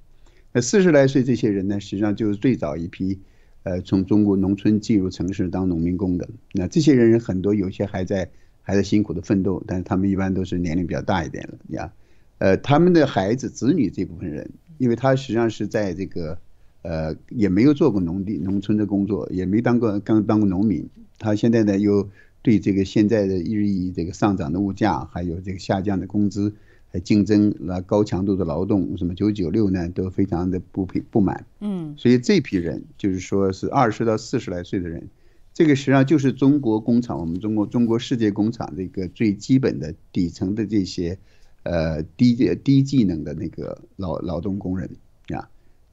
[0.53, 3.21] 那四十来岁这些人呢，实际上就是最早一批，
[3.65, 6.29] 呃，从中国农村进入城市当农民工的。
[6.53, 8.31] 那这些人很多有些还在
[8.63, 11.93] 还在辛苦的奋斗，但是他们一般都是年龄比较大一点了呀。
[12.39, 16.41] 呃，他们的孩子、子女这部分人，因为他实际上是在这个，
[16.83, 22.09] 呃，也没有做过农地、农村的工作，也没当过刚当过农民，他现在呢又
[22.43, 26.53] 对这个现在的日益这个上涨的物价，还有这个下降的工资，
[26.89, 31.47] 还竞争那高强度的劳动，什么九九六呢，都非常的不平不满。
[31.61, 35.09] 嗯，所以这批人就是说是二十到四十来岁的人，
[35.55, 41.19] 这个实际上就是中国工厂，我们中国中国世界工厂这个最基本的底层的这些。
[41.65, 44.91] 呃，低低技能的那个劳劳动工人啊，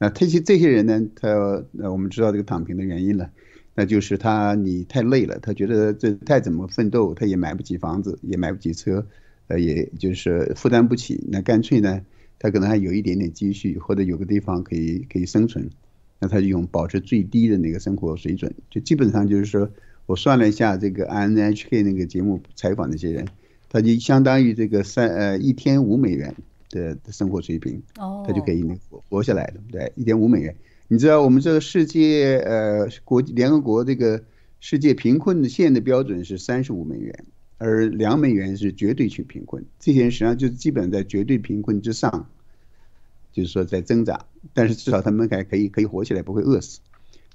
[0.00, 1.28] 那这些这些人呢，他
[1.78, 3.30] 呃，我们知道这个躺平的原因了，
[3.74, 9.06] 那就是他你太累了，他觉得这再怎么奋斗，他也买不起房子，也买不起车，
[9.48, 12.00] 呃，也就是负担不起，那干脆呢，
[12.38, 15.68] 他可能还有一点点积蓄，或者有个地方可以可以生存，
[16.18, 19.70] 那他就用保持最低的那个生活水准，就基本上就是说
[20.06, 23.26] 我算了一下，这个 NHK 那个节目采访那些人。
[23.72, 26.34] 他就相当于这个三呃一天五美元
[26.70, 28.74] 的生活水平，哦，他就可以那
[29.10, 30.56] 活活下来了，对，一点五美元。
[30.88, 34.22] 你知道我们这个世界呃国联合国这个
[34.60, 37.24] 世界贫困的线的标准是三十五美元，
[37.58, 39.64] 而两美元是绝对去贫困。
[39.78, 42.30] 这些人实际上就是基本在绝对贫困之上，
[43.32, 46.80] 就是说在挣扎，但是至少他们还可以可以活起来，不会饿死。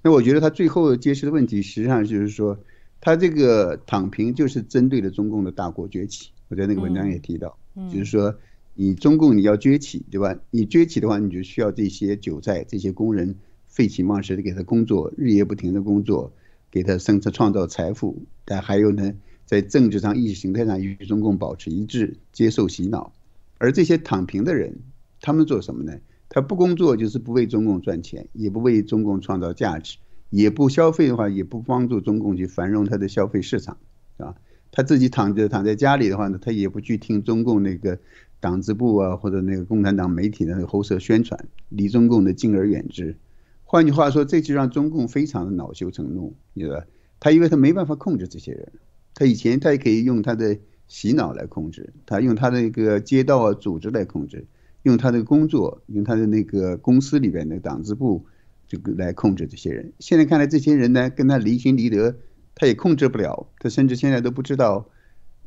[0.01, 2.57] 那我觉得他最后揭示的问题，实际上就是说。
[3.01, 7.55] 他这个躺平就是针对了中共的大国崛起，我在那个文章也提到，
[7.93, 8.35] 就是说
[8.75, 10.37] 你中共你要崛起，对吧？
[10.51, 13.35] 你崛起的话，你就需要这些韭菜、这些工人
[13.65, 16.33] 废寝忘食的给他工作，日夜不停的工作，
[16.69, 18.23] 给他生产创造财富。
[18.43, 23.13] 但还有呢，在政治上、意识形态上与中共保持一致，接受洗脑。
[23.57, 24.79] 而这些躺平的人，
[25.21, 25.93] 他们做什么呢？
[26.27, 29.97] 他不工作就是不为中共赚钱，也不为中共创造价值。
[30.31, 33.77] 也不消费的话，也不帮助中共去繁荣他的消费市场，
[34.17, 34.35] 啊，
[34.71, 37.99] 他自己躺着躺在家里的话呢，他也不去听中共那个
[38.45, 43.17] 党支部啊或者那个共产党媒体的那个喉舌宣传，离中共的敬而远之。
[43.63, 46.83] 换句话说，这就让中共非常的恼羞成怒，你知道
[47.19, 48.71] 他因为他没办法控制这些人，
[49.15, 54.45] 他以前他也可以用他的洗脑来控制，他用他的那个街道啊组织来控制，
[54.83, 58.25] 用他的工作，用他的那个公司里边的党支部。
[58.67, 62.15] 这个来控制这些人，现在看来这些人呢，跟他离心离德，
[62.55, 64.89] 他也控制不了，他甚至现在都不知道，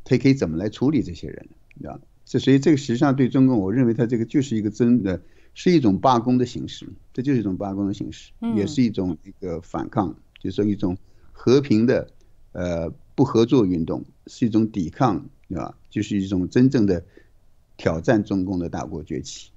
[0.05, 1.49] 他可以怎么来处理这些人，
[1.83, 5.19] 啊，这所以这个实际上对中共，我认为它这个就是一个真的，
[5.55, 10.95] 是一种罢工的形式，这就是一种罢工的形式，也是一种一个反抗，就是说一种
[11.31, 12.07] 和平的，
[12.51, 15.73] 呃，不合作运动，是一种抵抗，对吧？
[15.89, 17.03] 就是一种真正的
[17.77, 19.49] 挑战中共的大国崛起。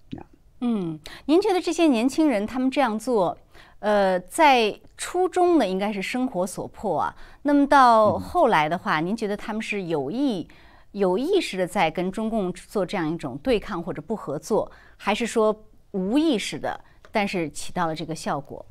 [0.65, 3.37] 嗯，您觉得这些年轻人他们这样做，
[3.81, 7.15] 呃，在初中呢应该是生活所迫啊。
[7.43, 10.47] 那么到后来的话，您觉得他们是有意、
[10.93, 18.65] 有意识的在跟中共做这样一种对抗或者不合作，还是说无意识的，但是起到了这个效果？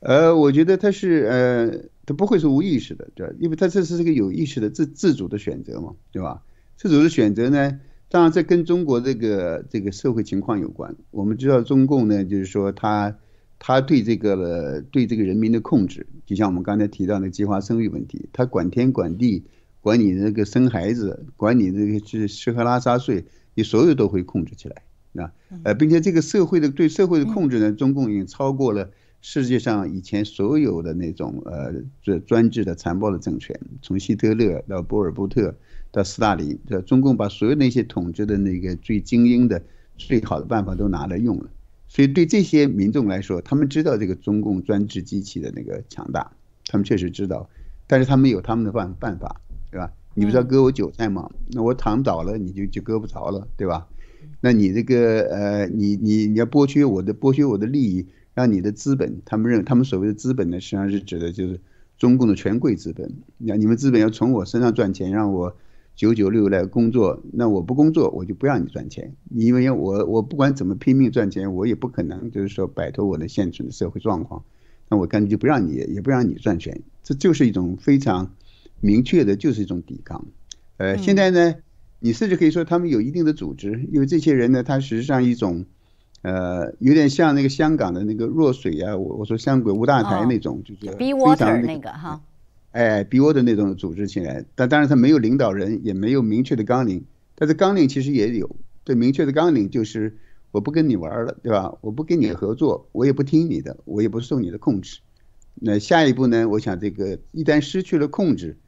[0.00, 3.32] 呃，我觉得他是呃，他不会是无意识的，对吧？
[3.40, 6.42] 因为他这是这个有意识的自自主的选择嘛，对吧？
[6.76, 7.80] 自主的选择呢？
[8.08, 10.94] 当然，这跟中国这个这个社会情况有关。
[11.10, 13.18] 我们知道，中共呢，就是说他
[13.58, 19.44] 他对这个了对这个人民的控制，就像我们刚才提到那计划生育问题，他管天管地，
[19.86, 25.30] 管你那个生孩子，管你这个吃吃喝拉撒睡，你所有都会控制起来，啊，
[25.62, 31.72] 呃，并且这个社会的对社会的控制呢，中共已经超过了世界上以前所有的那种呃
[32.02, 35.54] 专专制的残暴的政权，从希特勒到波尔布特。
[35.92, 39.62] 到斯大林，这中共把所有那些统治的那个最精英的、
[39.96, 41.48] 最好的办法都拿来用了，
[41.88, 46.32] 所以对这些民众来说，他们知道这个中共专制机器的那个强大，
[46.66, 47.48] 他们确实知道，
[47.86, 49.92] 但是他们有他们的办办法，对吧？
[50.14, 51.30] 你不是要割我韭菜吗？
[51.52, 53.86] 那我躺倒了，你就就割不着了，对吧？
[54.40, 61.60] 那你这个呃，你你你要剥削我的剥削我的利益，让你的资本，他们认他们所谓的资本呢，实际上是指的就是
[61.98, 65.56] 中共的权贵资本，那你们资本要从我身上赚钱，让我。
[65.96, 69.14] 九九六来工作，那我不工作，我就不让你赚钱。
[69.30, 74.44] 因为我我不管怎么拼命赚钱，我也不可能就是说摆脱我的现存的社会状况。
[74.90, 76.82] 那我干脆就不让你，也不让你赚钱。
[77.02, 78.30] 这就是一种非常
[78.80, 80.26] 明确的，就是一种抵抗。
[80.76, 81.54] 呃，现在呢，
[82.00, 85.64] 你甚至可以说他们有一定的组织，因为这些人呢，他实际上一种，
[86.22, 92.20] 呃，有点像那个香港的那个弱水啊，我我说香港五大台那种，就是非常那个哈。
[92.72, 97.02] 哎，比我的那种组织起来，但当然他没有领导人，也没有明确的纲领。
[97.34, 100.14] 但是纲领其实也有，对明确的纲领就是
[100.50, 101.74] 我不跟你玩了，对吧？
[101.80, 105.00] 我不跟你合作，我也不听你的，我也不受你的控制。
[105.54, 106.46] 那下一步呢？
[106.48, 108.58] 我想这个一旦失去了控制，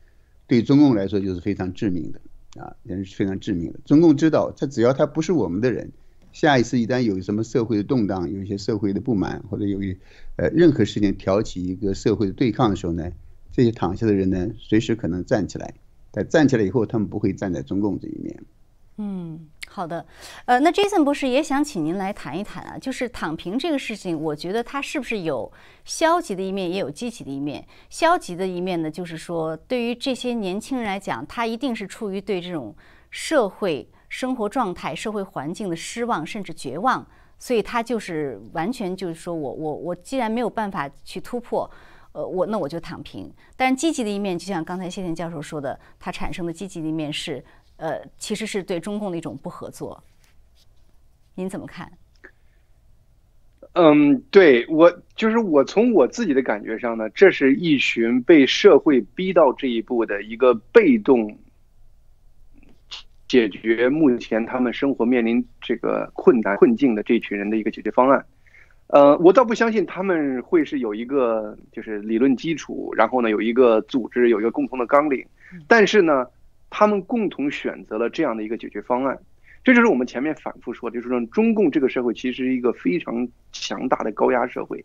[0.48, 2.20] 对中共来说就是非常致命的。
[2.58, 3.78] 啊，也是非常致命的。
[3.84, 5.92] 中共知道，他只要他不是我们的人，
[6.32, 9.96] 下一次一旦有什么社会的动荡，有一些社会的不满，或者由于
[10.36, 13.12] 呃任何事情挑起一个社会的对抗的时候呢，
[13.52, 15.74] 这些躺下的人呢，随时可能站起来。
[16.10, 18.42] 但站起来以后，他们不会站在中共这一面。
[19.00, 20.04] 嗯，好的，
[20.46, 25.52] 呃，那 Jason 博士也想请您来谈一谈啊，就是躺平这个事情，我觉得它是不是有
[25.84, 27.64] 消极的一面，也有积极的一面。
[27.88, 32.74] 消极的一面呢，就是说对于这些年轻人来讲，他一定是出于对这种
[33.08, 37.06] 社会生活状态、社会环境的失望甚至绝望，
[37.38, 41.70] 所以他就是完全就是说我我我既然没有办法去突破，
[42.10, 43.32] 呃，我那我就躺平。
[43.54, 47.44] 但积极的一面，就像刚才谢天教授说的，它产生的积极的一面是。
[47.78, 50.02] 呃，其实是对中共的一种不合作，
[51.36, 51.90] 您怎么看？
[53.74, 61.38] 嗯，对我就是我从我自己的感觉上呢，这是一群被社会逼到这一步的一个被动
[63.28, 68.26] 解决目前他们生活面临这个困难困境的这群人的一个解决方案。
[68.88, 75.24] 呃，我倒不相信他们会是有一个就是理论基础，然后呢有一个组织，有一个共同的纲领，
[75.68, 76.26] 但是呢。
[76.70, 79.18] 他们共同选择了这样的一个解决方案，
[79.64, 84.84] 这就是我们前面反复说，就是说中共这个社会其实是一个非常强大的高压社会，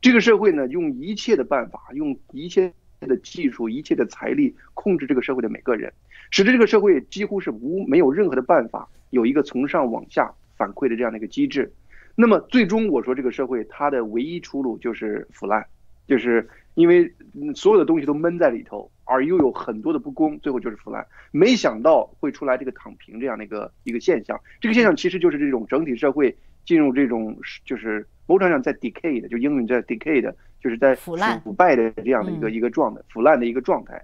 [0.00, 5.92] 这个社会呢用一切的办法，用一切的技术、一切的财力控制这个社会的每个人，
[6.30, 11.72] 使得这个社会几乎是无没有任何的办法有一个从上往下反馈的这样的一个机制。
[12.14, 15.66] 那么最终我说这个社会它的唯一出路就是腐烂，
[16.06, 17.12] 就是因为
[17.54, 18.90] 所有的东西都闷在里头。
[19.04, 21.06] 而又有很多的不公，最后就是腐烂。
[21.30, 24.40] 没想到会出来这个躺平这样的一个一个现象。
[24.60, 34.02] 这个现象其实就是这种整体社会进入这种就是某种上在 decay 的，就英语在 decay 的，就是在腐烂腐败的这样的一个一个状态，腐烂的一个状态。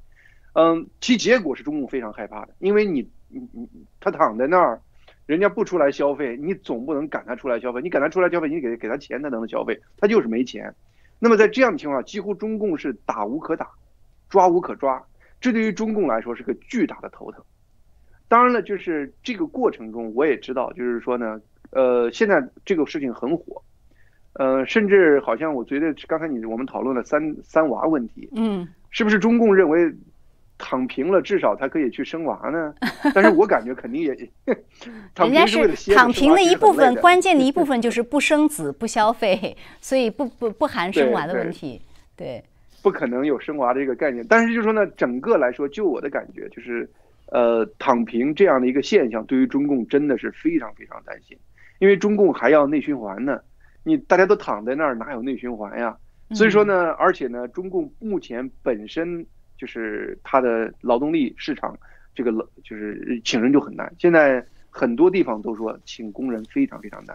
[0.53, 3.69] 嗯，其结果是中共非常害怕的，因为你你你
[4.01, 4.81] 他躺在那儿，
[5.27, 10.75] 人家不出来消费，你总不能赶他出来消费，你赶他出来消费，你给给他钱他才能消费，他就是没钱。
[11.21, 13.71] 那么在这样的情况下，几乎中共是打无可打。
[14.31, 15.05] 抓无可抓，
[15.41, 17.43] 这对于中共来说是个巨大的头疼。
[18.29, 21.41] 当然了，就是这个过程中，我也知道，就是说呢，
[21.73, 23.61] 呃，现在这个事情很火，
[24.35, 29.93] 呃，甚至好像我觉得刚才你我们讨论了三三娃问题，嗯，是不是中共认为
[30.59, 32.73] 躺平了，至少他可以去生娃呢？
[33.13, 34.15] 但是我感觉肯定也，
[35.19, 41.83] 人家是躺平的一部分，关键的一部 分就是不生子、不消费，所以不不不含生娃的问题，
[42.15, 42.45] 对。
[42.83, 46.89] 不可能有升华的这个概念，但是就说呢，整个来说，就我的感觉，就是，
[47.27, 51.37] 呃，躺平这样的一个现象，对于中共真的是非常非常担心，
[51.79, 53.41] 因为中共还要内循环呢，
[53.85, 55.97] 你大家都躺在那儿，哪有内循环呀？
[56.33, 59.27] 所以说呢，而且呢，中共目前本身
[59.59, 61.79] 就是它的劳动力市场，
[62.15, 62.33] 这个
[62.65, 67.15] 就是请人就很难，现在很多地方都说请工人非常非常难，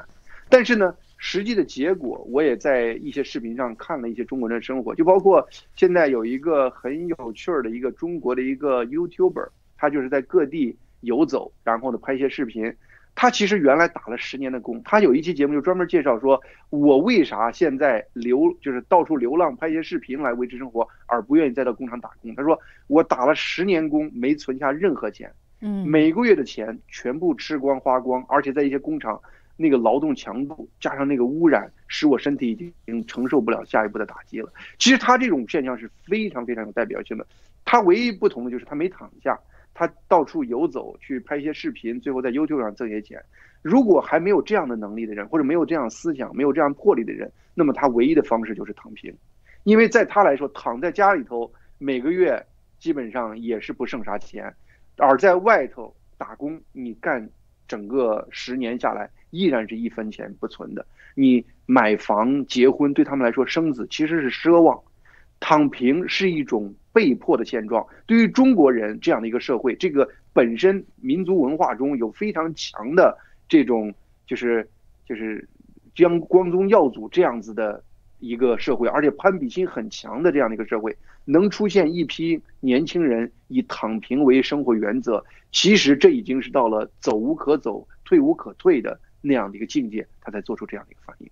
[0.50, 0.96] 但是呢。
[1.28, 5.44] 实际的结果，我也在一些视频上看了一些中国人的生活，就包括
[5.76, 12.72] 现在有一个很有趣儿的一个中国的一个 YouTuber，他就是在各地游走，然后呢拍一些视频。
[13.16, 22.36] 他其实原来打了十年的工，他有一期节目就专门介绍说，我为啥现在流就是到处流浪拍一些视频来维持生活，而不愿意再到工厂打工。
[22.36, 29.20] 他说我打了十年工，没存下任何钱，嗯，每个月的钱全部吃光花光，而且在一些工厂。
[29.58, 34.52] 那个劳动强度加上那个污染，使我身体已经承受不了下一步的打击了。
[34.78, 37.26] 其实他这种现象是非常非常有代表性的。
[37.64, 39.40] 他唯一不同的就是他没躺下，
[39.74, 43.22] 他到处游走去拍一些视频，最后在 YouTube 上挣些钱。
[43.62, 49.12] 如果还没有这样的能力的人，或者没有这样思想、没有这样魄力的人，那么他唯一的方式就是躺平。
[49.64, 52.46] 因为在他来说，躺在家里头每个月
[52.78, 54.54] 基本上也是不剩啥钱，
[54.98, 57.28] 而在外头打工，你干
[57.68, 59.10] 整个十年下来。
[59.30, 60.86] 依然是一分钱不存的。
[61.16, 64.82] 你买房、结婚，对他们来说，生子其实是奢望，
[65.40, 67.86] 躺平是一种被迫的现状。
[68.06, 73.94] 对于中国人这样的一个社会，这个本身民族文化中有非常强的这种，
[74.28, 74.68] 就是
[75.06, 75.48] 就是
[75.94, 77.82] 将光宗耀祖这样子的
[78.20, 89.00] 一个社会，而且攀比心很强的这样的一个社会，能出现一批年轻人以躺平为生活原则，其实这已经是到了走无可走、退无可退的。
[89.26, 91.30] 那样的一个境界，他才做出这样的一个反应。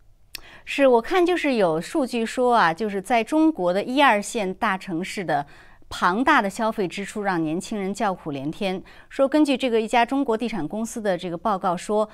[0.66, 5.46] 是我看就是有数据说啊，就是在中国的一二线大城市的
[5.90, 8.82] 庞大的消费支出让年轻人叫苦连天。
[9.10, 12.10] 说根据这个一家中国地产公司的这个报告说，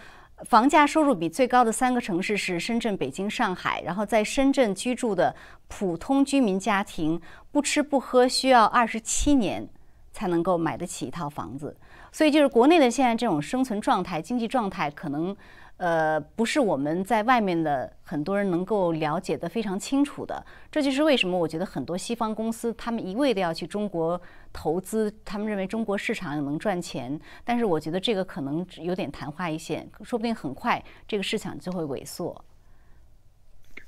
[0.45, 3.81] 房价收入比最高的三个城市是深圳、北京、上海。
[3.83, 5.35] 然后在深圳居住的
[5.67, 7.21] 普通居民家庭
[7.51, 9.69] 不吃不喝需要二十七年
[10.11, 11.77] 才能够买得起一套房子。
[12.11, 15.35] 所以就是国内的现在这种生存状态、经济状态，可能。
[15.79, 24.21] 呃，不是我们在外面的很多人能够了解的非常清楚的，这就是为什么我觉得很多西方公司他们一味的要去中国
[24.51, 32.43] 投资，他们认为中国市场能赚钱，但是我觉得这个可能有点昙花一现，说不定很快这个市场就会萎缩。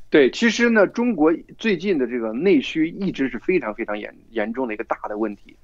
[0.10, 5.58] 对，其实呢，中国最近的这个内需一直是非常非常严严重的一个大的问题。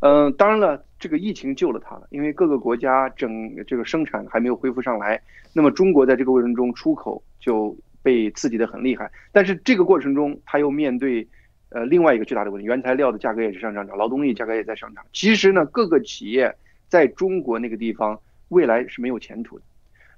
[0.00, 5.20] 嗯，当然了，这个疫情救了他了，因为各个国家整这个生产还没有恢复上来，
[5.52, 9.10] 那么中国在这个过程中出口就被刺激的很厉害。
[9.32, 11.26] 但是这个过程中，他又面对
[11.70, 15.02] 呃另外一个巨大的问题，原材料的价格也是上涨，劳动力价格也在上涨。
[15.12, 16.54] 其实呢，各个企业
[16.88, 19.64] 在中国那个地方未来是没有前途的，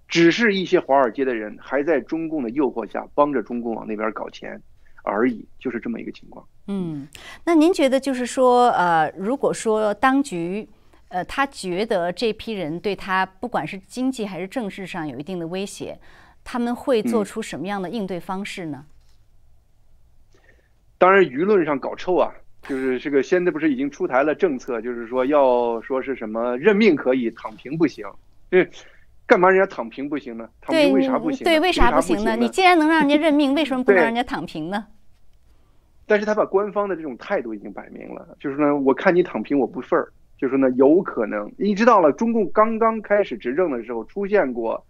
[0.08, 4.60] 只是一些华尔街的人还在中共的诱惑下帮着中共往那边搞钱。
[5.07, 6.44] 而已，就是这么一个情况。
[6.66, 7.07] 嗯，
[7.44, 10.68] 那您觉得就是说，呃，如果说当局，
[11.09, 15.96] 呃，他觉得这批人对他不管是经济还是政治上有一定的威胁，
[16.42, 18.84] 他们会做出什么样的应对方式呢？
[20.98, 22.32] 当然，舆论上搞臭啊，
[22.62, 28.04] 就是这个现在不是已经出台了政策，就是说要说是什么任命可以，躺平不行。
[28.50, 28.68] 对。
[29.28, 30.48] 干嘛人家躺平不行呢？
[30.61, 31.42] 躺平为啥不行？
[31.42, 32.36] 对，为啥不行呢？
[32.36, 34.86] 你既然能让人家任命，为什么不能让人家躺平呢？
[36.07, 44.86] 但是他把官方的这种态度已经摆明了，就是呢，我看你躺平我不忿儿，就是呢，有可能你知道了，中共刚刚开始执政的时候出现过，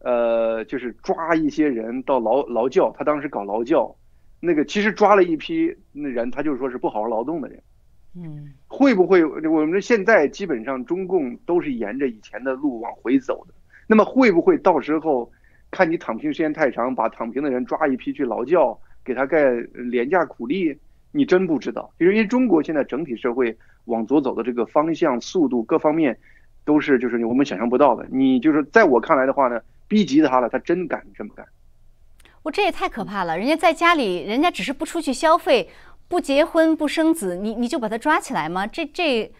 [0.00, 3.94] 呃，就是抓一些人到劳劳教，他当时搞劳教，
[4.38, 7.62] 那个其实抓了一批那人，他就说是不好好劳动的人，
[8.14, 13.54] 嗯，会不会我们现在基本上中共都是沿着以前的路往回走的？
[13.86, 15.30] 那么会不会到时候
[15.70, 18.78] 看你躺平时间太长，把躺平的人抓一批去劳教？
[19.04, 20.76] 给他盖廉价苦力，
[21.12, 26.18] 你真不知道，因为中国现在整体社会往左走的这个方向、速度各方面，
[26.64, 28.06] 都是就是我们想象不到的。
[28.10, 31.46] 你就是在我看来的话呢，逼急他了，他真敢这么干。
[32.42, 33.36] 我这也太可怕了！
[33.36, 35.68] 人家在家里，人家只是不出去消费，
[36.08, 38.66] 不结婚不生子，你你就把他抓起来吗？
[38.66, 39.30] 这这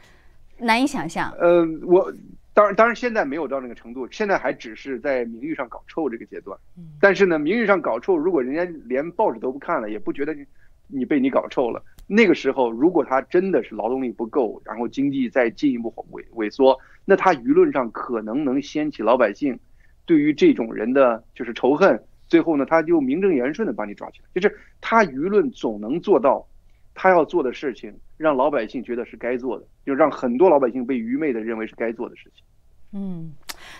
[0.58, 1.30] 难以想象。
[1.38, 2.12] 呃，我。
[2.60, 6.58] 当然，当然，现在没有到那个程度，现在还只是在名誉上搞臭这个阶段。
[7.00, 10.44] 但是呢，名誉上搞臭，如果人家连报纸都不看了，也不觉得你
[10.86, 11.82] 你被你搞臭了。
[12.06, 19.58] 那个时候，如果他真的是劳动力不够，然后经济再进一步萎萎缩，那他舆论上可能能掀起老百姓
[20.04, 21.98] 对于这种人的就是仇恨。
[22.28, 26.46] 最后呢，他就名正言顺的把你抓起来，就是他舆论总能做到
[26.94, 32.44] 他要做的事情，让老百姓觉得是该做的，就让很多老百姓被愚昧的认为是该做的事情。
[32.92, 33.32] 嗯，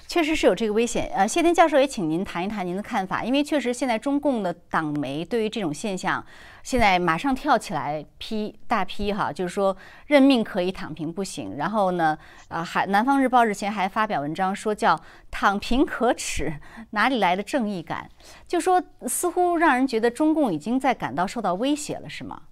[0.06, 1.10] 确实是有这个危险。
[1.12, 6.24] 呃，谢天教授也请您谈一谈您的看法，因为确实现在中共的党媒对于这种现象，
[6.62, 11.56] 现在马上跳起来批大批哈，就是说任命可以，躺平不行。
[11.56, 18.08] 然后呢，啊，还南方日报日前还发表文章说叫躺平可耻，哪里来的正义感？
[18.46, 22.42] 就说似乎让人觉得中共已经在感到受到威胁了，是吗？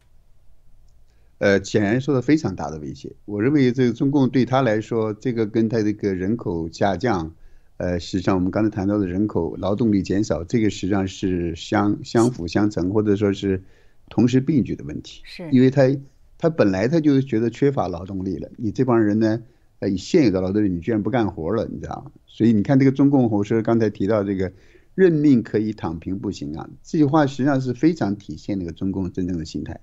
[1.38, 3.12] 呃，显然受到非常大的威胁。
[3.24, 7.32] 我认为这个中共对他来说，这个跟他这个人口下降，
[7.76, 13.62] 呃，实际上我们刚才谈到的人口劳动力减少，这个实际上是相相辅相成，或者说是
[14.08, 15.22] 同时并举的问题。
[15.24, 15.96] 是，因为他
[16.38, 19.40] 他本来他就觉得缺乏劳动力了，你这帮人呢，
[19.78, 22.10] 呃，以现有的劳动力，你居然不干活了，你知道吗？
[22.26, 24.52] 所以你看这个中共，我说刚才提到这个
[24.96, 29.78] 任命可以躺平不行啊，这句话实际上是非常体现那个中共真正的心态。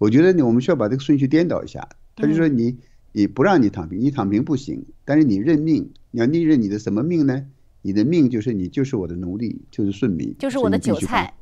[0.00, 1.86] 我觉得你我们需要把这个顺序颠倒一下。
[2.16, 2.78] 他就说你
[3.12, 7.44] 你不让你躺平，你躺平不行，但是你认命，你要逆认你的什么命呢？
[7.82, 11.34] 你的命就是你就是我的奴隶，就是顺民，就是我的韭菜，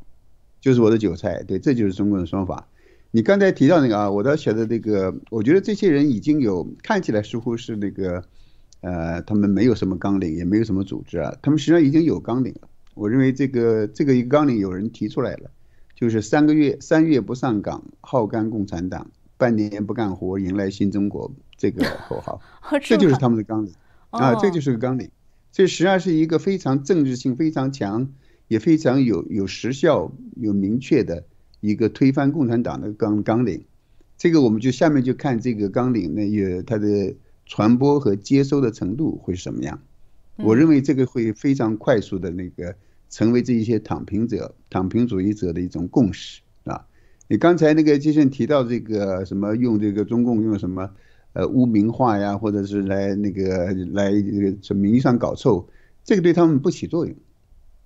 [0.60, 1.42] 就是我的韭菜。
[1.44, 2.68] 对，这就是中国的说法。
[3.12, 8.22] 你刚才提到那个啊，我倒觉得那个，我觉得这些人已经有看起来似乎是那个，
[8.80, 12.68] 呃，他们没有什么纲领，也没有什么组织啊，他们实际上已经有纲领了。
[12.94, 15.50] 我认为这个这个一个纲领有人提出来了。
[15.98, 21.28] 就是三个月，三月不上岗，好干共产党；半年不干活，迎来新中国。
[21.56, 22.40] 这个口号，
[22.80, 23.74] 这就是他们的纲领
[24.10, 25.10] 啊，这就是个纲领。
[25.50, 28.12] 这实际上是一个非常政治性非常强，
[28.46, 31.24] 也非常有有时效、有明确的
[31.60, 33.64] 一个推翻共产党的纲纲领。
[34.16, 37.12] 这个我们就下面就看这个纲领那也它的
[37.44, 39.80] 传播和接收的程度会是什么样。
[40.36, 42.76] 我认为这个会非常快速的那个。
[43.10, 46.86] 成为这一些躺平者、躺平主义者的一种共识啊！
[47.28, 50.90] 你刚才那个杰森提到这个什么用这个中共用什么
[51.32, 55.68] 呃污名化呀，或者是来那个来这个从名义上搞臭，
[56.04, 57.14] 这个对他们不起作用，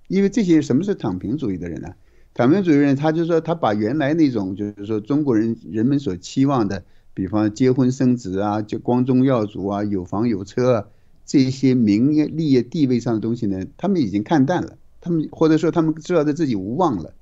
[0.09, 1.95] 因为这些什么是躺平主义的人呢？
[2.35, 10.87] 躺平主义人他就说他把原来那种就是说中国人人们所期望的比方结婚生子啊，就光宗耀祖啊，有房有车啊，
[11.27, 17.13] 这些名业利业地位上的东西呢，他们已经看淡了，他们或者说他们知道他自己无望了，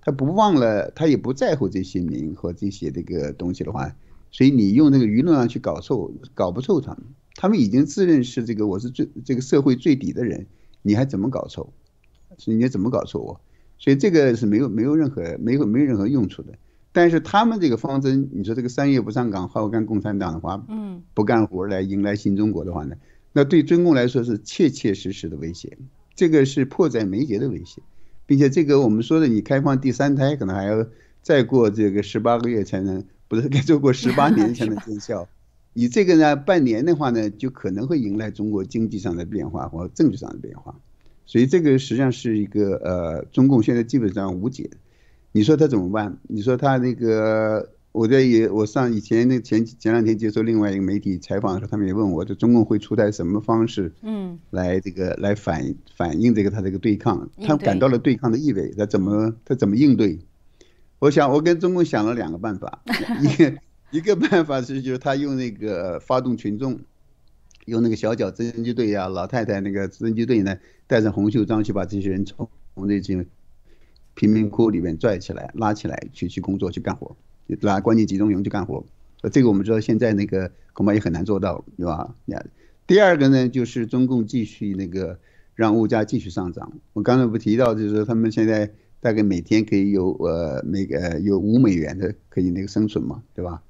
[0.00, 3.94] 他不忘了，他也不在乎这些名和这些这个东西的话，
[4.32, 7.02] 所以你用那个舆论上去搞臭，搞不臭他们，
[7.34, 10.46] 他们已经自认是这个我是最这个社会最底的人，
[10.82, 11.72] 你还怎么搞臭？
[12.38, 13.40] 所以你怎么搞臭我？
[13.78, 16.54] 所以这个是没有没有任何没有没有任何用处的。
[16.92, 22.96] 但是他们这个方针，你说这个三月不上岗，好干共产党的话，嗯，不干活来迎来新中国的话呢，
[23.34, 25.76] 那对中共来说是切切实实的威胁，
[26.16, 27.82] 这个是迫在眉睫的威胁，
[28.26, 30.84] 并且这个我们说的你开放第三胎可能还要
[31.22, 35.28] 再过这个十八个月才能，不是该做过 十八年才能见效，
[35.74, 40.74] 你这个呢半年的话呢，就可能会迎来中国经济上的变化或政治上的变化，
[41.26, 44.70] 所以这个实际上是一个呃，中共现在基本上无解。
[45.32, 46.16] 你说他怎么办？
[46.22, 60.18] 你说他那个，我在也我上以前那前前两天接受另外一个媒体采访的时候，他们也问我，这中共会出台什么方式，嗯，来这个来反反映这个他这个对抗，他感到了对抗的意味，他怎么他怎么应对？
[60.98, 62.82] 我想我跟中共想了两个办法，
[63.22, 63.54] 一个
[63.90, 66.78] 一个办法是就是他用那个发动群众，
[67.64, 73.26] 用那个小脚侦缉队呀，老太太那个侦缉队呢，带上红袖章去把这些人从从那些。
[74.18, 77.14] 贫民窟里面拽起来、拉起来去去工作、去干活，
[77.60, 78.84] 拉关进集中营去干活。
[79.22, 82.14] 呃，这个我们知道现在那个恐怕也很难做到，对吧？
[82.86, 85.18] 第二个呢，就是中共继续那个
[85.54, 86.72] 让物价继续上涨。
[86.92, 88.70] 我刚才不提到，就是说他们现在
[89.00, 93.62] 大概每天可以有呃每个有五美元的可以那个生存嘛，对吧？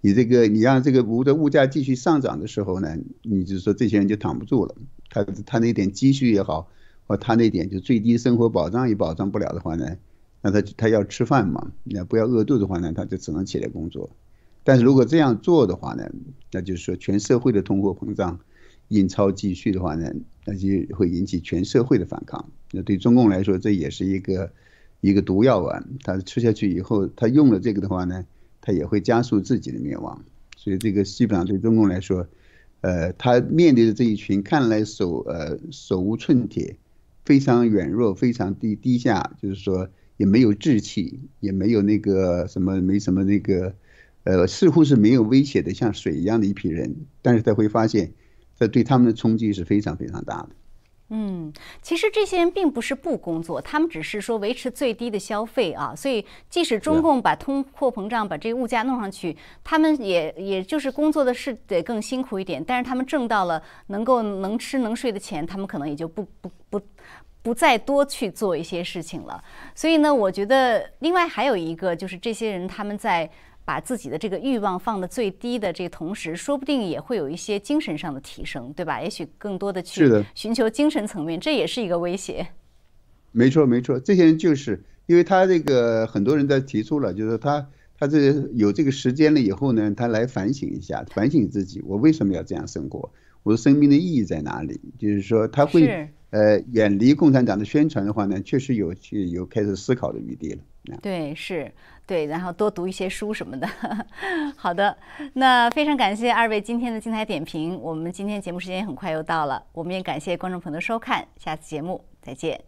[0.00, 4.74] 你这个你让这个物的物价继续上涨的时候呢，你就说这些人就躺不住了，
[5.08, 6.68] 他他那点积蓄也好。
[7.06, 9.96] 或他那点就最低生活保障也保障不了的话呢，
[10.42, 14.10] 那他他要吃饭嘛，那不要饿肚子的话呢，他就只能起来工作。
[14.64, 16.10] 但是如果这样做的话呢，
[16.52, 18.40] 那就是说全社会的通货膨胀、
[18.88, 20.10] 印钞继续的话呢，
[20.44, 22.50] 那就会引起全社会的反抗。
[22.72, 24.50] 那对中共来说，这也是一个
[25.00, 25.86] 一个毒药丸。
[26.02, 28.24] 他吃下去以后，他用了这个的话呢，
[28.60, 30.24] 他也会加速自己的灭亡。
[30.56, 32.26] 所以这个基本上对中共来说，
[32.80, 36.76] 呃，他面对的这一群看来手呃手无寸铁。
[37.22, 39.88] 非常软弱，非常低低下，就是说
[40.20, 43.74] 也没有志气，也没有那个什么，没什么那个，
[44.24, 46.94] 呃，似乎是没有威胁的，像水一样的一批人。
[47.22, 48.12] 但是他会发现，
[48.54, 50.50] 这对他们的冲击是非常非常大的。
[51.08, 51.50] 嗯，
[51.80, 55.94] 其实这些人并不是不工作，他们只是说维持最低的消费啊。
[55.96, 62.62] 所以即使中共把通货膨胀、把这个物价弄上去，他们也也就是工作的是得更辛苦一点。
[62.62, 66.78] 但是他们挣到了能够能吃能睡的钱，他们可能也就不不不。
[67.42, 69.42] 不再多去做一些事情了，
[69.74, 73.30] 所以呢，我觉得另外还有一个就是这些人他们在
[73.64, 79.00] 把自己的这个欲望放的最低的这个同时，说不定也会有一些精神上的提升，对吧？
[79.00, 82.46] 也许更多的去寻求精神层面，这也是一个威胁。
[83.32, 87.66] 没错，没错，这些人就是因为他这个很多人在提出了，就是他
[87.98, 93.08] 他这有这个时间了以后呢，他来反省一下，反省自己，我为什么要这样生活？
[93.42, 94.80] 我的生命的意义在哪里？
[94.98, 96.08] 就是说他会。
[96.30, 100.96] 呃，远离共产党的宣传的话呢，确实有去有开始思考的余地了。
[101.02, 101.72] 对，是，
[102.06, 103.68] 对，然后多读一些书什么的。
[104.56, 104.96] 好的，
[105.32, 107.76] 那非常感谢二位今天的精彩点评。
[107.80, 112.60] 我们今天节目时间很快又到了，我们也感谢观众朋友的收看，下次节目再见。